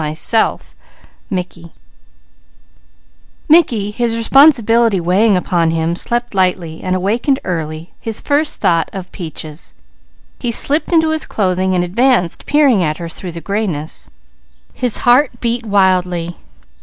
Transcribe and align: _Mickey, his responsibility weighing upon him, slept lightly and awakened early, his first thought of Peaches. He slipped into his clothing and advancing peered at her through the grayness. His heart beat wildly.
_Mickey, 1.29 1.69
his 3.91 4.15
responsibility 4.15 4.99
weighing 4.99 5.37
upon 5.37 5.69
him, 5.69 5.95
slept 5.95 6.33
lightly 6.33 6.81
and 6.81 6.95
awakened 6.95 7.39
early, 7.43 7.93
his 7.99 8.19
first 8.19 8.59
thought 8.61 8.89
of 8.93 9.11
Peaches. 9.11 9.75
He 10.39 10.51
slipped 10.51 10.91
into 10.91 11.11
his 11.11 11.27
clothing 11.27 11.75
and 11.75 11.83
advancing 11.83 12.41
peered 12.47 12.81
at 12.81 12.97
her 12.97 13.09
through 13.09 13.33
the 13.33 13.41
grayness. 13.41 14.09
His 14.73 14.97
heart 15.05 15.39
beat 15.39 15.67
wildly. 15.67 16.35